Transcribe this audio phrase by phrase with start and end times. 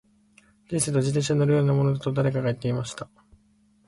[0.71, 3.07] •人生とは、自転車に乗るようなものだと誰かが言っていました。